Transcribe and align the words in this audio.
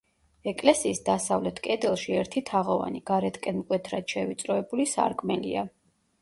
ეკლესიის 0.51 1.01
დასავლეთ 1.09 1.61
კედელში 1.67 2.15
ერთი 2.21 2.43
თაღოვანი, 2.51 3.03
გარეთკენ 3.11 3.61
მკვეთრად 3.61 4.15
შევიწროებული 4.17 4.89
სარკმელია. 4.97 5.69